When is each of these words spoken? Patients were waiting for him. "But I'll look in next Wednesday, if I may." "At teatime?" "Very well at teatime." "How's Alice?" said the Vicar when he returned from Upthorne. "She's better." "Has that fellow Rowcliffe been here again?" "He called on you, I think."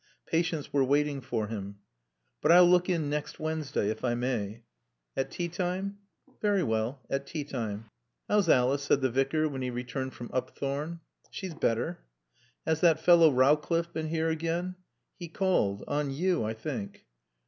Patients 0.25 0.73
were 0.73 0.83
waiting 0.83 1.21
for 1.21 1.45
him. 1.45 1.77
"But 2.41 2.51
I'll 2.51 2.65
look 2.67 2.89
in 2.89 3.07
next 3.07 3.39
Wednesday, 3.39 3.91
if 3.91 4.03
I 4.03 4.15
may." 4.15 4.63
"At 5.15 5.29
teatime?" 5.29 5.97
"Very 6.41 6.63
well 6.63 7.03
at 7.07 7.27
teatime." 7.27 7.85
"How's 8.27 8.49
Alice?" 8.49 8.81
said 8.81 9.01
the 9.01 9.11
Vicar 9.11 9.47
when 9.47 9.61
he 9.61 9.69
returned 9.69 10.15
from 10.15 10.29
Upthorne. 10.33 11.01
"She's 11.29 11.53
better." 11.53 11.99
"Has 12.65 12.81
that 12.81 12.99
fellow 12.99 13.29
Rowcliffe 13.31 13.93
been 13.93 14.07
here 14.07 14.29
again?" 14.31 14.73
"He 15.19 15.27
called 15.27 15.83
on 15.87 16.09
you, 16.09 16.43
I 16.45 16.55
think." 16.55 17.05